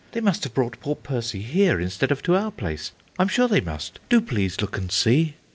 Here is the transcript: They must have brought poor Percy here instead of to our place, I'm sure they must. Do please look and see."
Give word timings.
They 0.13 0.19
must 0.19 0.43
have 0.45 0.55
brought 0.55 0.79
poor 0.79 0.95
Percy 0.95 1.43
here 1.43 1.79
instead 1.79 2.09
of 2.09 2.23
to 2.23 2.35
our 2.35 2.49
place, 2.49 2.91
I'm 3.19 3.27
sure 3.27 3.47
they 3.47 3.61
must. 3.61 3.99
Do 4.09 4.19
please 4.19 4.59
look 4.59 4.75
and 4.79 4.91
see." 4.91 5.35